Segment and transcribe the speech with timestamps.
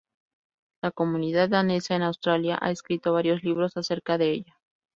[0.81, 4.57] La comunidad danesa en Australia ha escrito varios libros acerca de ella.